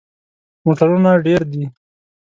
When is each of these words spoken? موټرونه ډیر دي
موټرونه 0.65 1.09
ډیر 1.25 1.41
دي 1.51 1.63